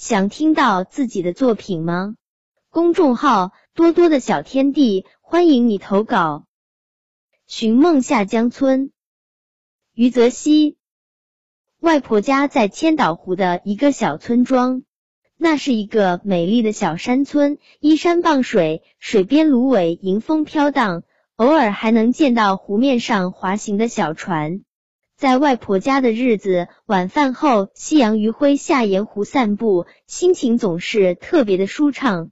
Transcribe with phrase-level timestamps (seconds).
[0.00, 2.14] 想听到自己的作品吗？
[2.70, 6.46] 公众号多多的小天地，欢迎你投稿。
[7.46, 8.92] 寻梦下江村，
[9.92, 10.78] 余泽熙。
[11.80, 14.84] 外婆家在千岛湖的一个小村庄，
[15.36, 21.02] 那是一个美丽的小山村，依山傍水，水边芦苇迎风飘荡，
[21.36, 24.64] 偶尔还能见到湖面上滑行的小船。
[25.20, 32.30] 在外婆家的日子，晚饭后，夕阳余晖下沿湖散步，心情总是特别的舒畅。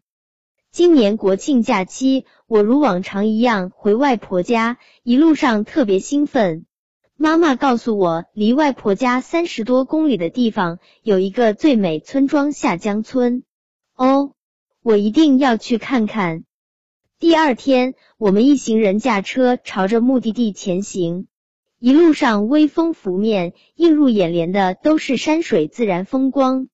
[0.72, 6.64] 今年国庆假期，我如往常一样回外婆家，一路上特别兴奋。
[7.18, 13.42] 妈妈告诉我，离外婆家三十多公里的地方有一个最美村庄下江村。
[13.96, 14.32] 哦，
[14.82, 16.44] 我一定要去看看。
[17.18, 21.26] 第二天，我们一行人驾车朝着目的地前行，
[21.80, 26.66] 一路上微风拂面，映入眼帘的都是山水自然风光。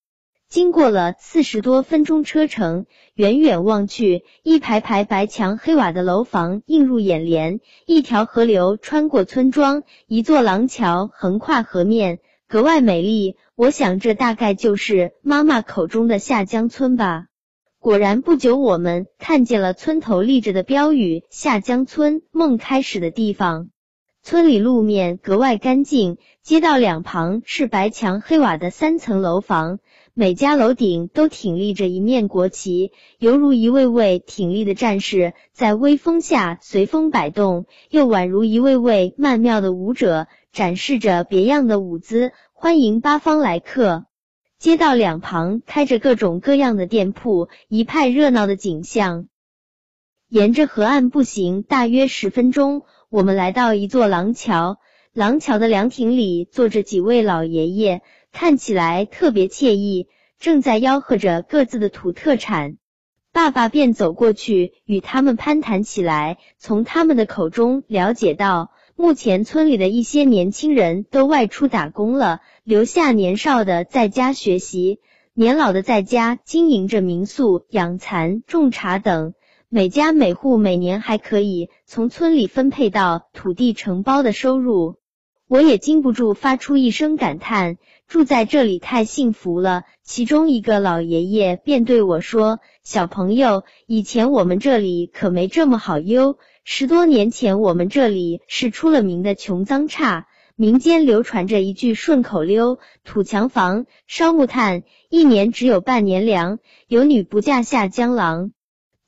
[0.49, 13.37] 经过了四十多分钟车程，远远望去，一排排白墙黑瓦的楼房映入眼帘，一条河流穿过村庄，一座廊桥横跨河面，格外美丽。
[13.57, 17.27] 我想，这大概就是妈妈口中的下江村吧。
[17.79, 23.69] 果然，不久我们看见了村头立着的标语：“下江村，梦开始的地方。”
[24.27, 29.81] 村里路面格外干净，街道两旁是白墙黑瓦的三层楼房。
[30.15, 44.07] 每家楼顶都挺立着一面国旗，犹如一位位挺立的战士在微风下随风摆动，又宛如一位位曼妙的舞者展示着别样的舞姿，欢迎八方来客。
[44.59, 49.29] 街道两旁开着各种各样的店铺，一派热闹的景象。
[50.31, 54.81] 沿着河岸步行大约十分钟，我们来到一座廊桥，
[55.13, 58.03] 廊桥的凉亭里坐着几位老爷爷。
[58.33, 60.09] 看起来特别惬意，
[60.41, 62.77] 正在吆喝着各自的土特产。
[63.33, 74.99] 爸爸便走过去与他们攀谈起来，从他们的口中了解到，目前村里的一些年轻人都外出打工了，留下年少的在家学习，
[75.35, 79.35] 年老的在家经营着民宿、养蚕、种茶等。
[79.75, 85.01] 每家每户每年还可以从村里分配到土地承包的收入。
[85.49, 87.77] 我也禁不住发出一声感叹。
[88.07, 89.83] 住在这里太幸福了。
[90.05, 96.39] 其中一个老爷爷便对我说：“小朋友，以前我们这里可没这么好哟。
[96.63, 108.53] 十多年前，我们这里是出了名的穷脏差，民间流传着一句顺口溜：土墙房，烧木炭，一年只有半年粮，有女不嫁下江郎。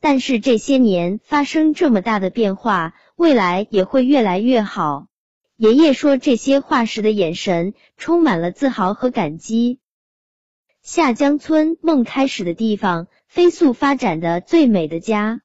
[0.01, 5.07] 但是这些年发生这么大的变化，未来也会越来越好。”
[5.57, 9.81] 爷爷说这些话时的眼神充满了自豪和感激。
[10.83, 15.41] 下江村梦开始的地方，飞速发展的最美的家。